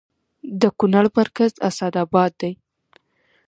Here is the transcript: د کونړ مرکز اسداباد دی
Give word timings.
د 0.61 0.63
کونړ 0.79 1.05
مرکز 1.17 1.51
اسداباد 1.67 2.31
دی 2.41 2.51